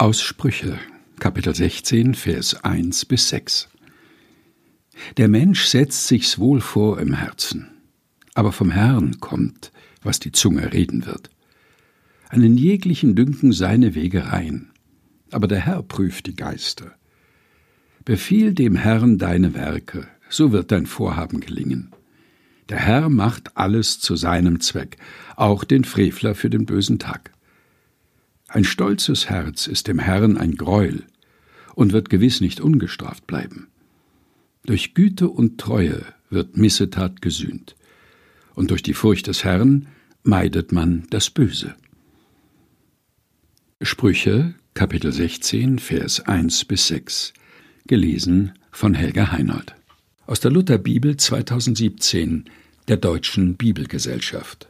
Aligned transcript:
Aus 0.00 0.22
Sprüche, 0.22 0.78
Kapitel 1.18 1.52
16, 1.52 2.14
Vers 2.14 2.62
1 2.62 3.04
bis 3.06 3.30
6. 3.30 3.68
Der 5.16 5.26
Mensch 5.26 5.64
setzt 5.64 6.06
sich's 6.06 6.38
wohl 6.38 6.60
vor 6.60 7.00
im 7.00 7.14
Herzen, 7.14 7.66
aber 8.34 8.52
vom 8.52 8.70
Herrn 8.70 9.18
kommt, 9.18 9.72
was 10.04 10.20
die 10.20 10.30
Zunge 10.30 10.72
reden 10.72 11.04
wird. 11.04 11.30
Einen 12.28 12.56
jeglichen 12.56 13.16
dünken 13.16 13.50
seine 13.50 13.96
Wege 13.96 14.26
rein, 14.26 14.70
aber 15.32 15.48
der 15.48 15.58
Herr 15.58 15.82
prüft 15.82 16.26
die 16.26 16.36
Geister. 16.36 16.94
Befiehl 18.04 18.54
dem 18.54 18.76
Herrn 18.76 19.18
deine 19.18 19.52
Werke, 19.52 20.06
so 20.28 20.52
wird 20.52 20.70
dein 20.70 20.86
Vorhaben 20.86 21.40
gelingen. 21.40 21.90
Der 22.68 22.78
Herr 22.78 23.08
macht 23.08 23.56
alles 23.56 23.98
zu 23.98 24.14
seinem 24.14 24.60
Zweck, 24.60 24.96
auch 25.34 25.64
den 25.64 25.82
Frevler 25.82 26.36
für 26.36 26.50
den 26.50 26.66
bösen 26.66 27.00
Tag. 27.00 27.32
Ein 28.48 28.64
stolzes 28.64 29.28
Herz 29.28 29.66
ist 29.66 29.88
dem 29.88 29.98
Herrn 29.98 30.38
ein 30.38 30.56
Greuel 30.56 31.04
und 31.74 31.92
wird 31.92 32.08
gewiss 32.08 32.40
nicht 32.40 32.60
ungestraft 32.60 33.26
bleiben. 33.26 33.68
Durch 34.64 34.94
Güte 34.94 35.28
und 35.28 35.58
Treue 35.58 36.02
wird 36.30 36.56
Missetat 36.56 37.20
gesühnt, 37.20 37.76
und 38.54 38.70
durch 38.70 38.82
die 38.82 38.94
Furcht 38.94 39.26
des 39.26 39.44
Herrn 39.44 39.86
meidet 40.22 40.72
man 40.72 41.06
das 41.10 41.30
Böse. 41.30 41.74
Sprüche, 43.82 44.54
Kapitel 44.74 45.12
16, 45.12 45.78
Vers 45.78 46.20
1 46.20 46.64
bis 46.64 46.88
6, 46.88 47.34
gelesen 47.86 48.52
von 48.72 48.94
Helga 48.94 49.30
Heinold. 49.30 49.74
Aus 50.26 50.40
der 50.40 50.50
Lutherbibel 50.50 51.16
2017 51.16 52.46
der 52.88 52.96
Deutschen 52.96 53.56
Bibelgesellschaft. 53.56 54.68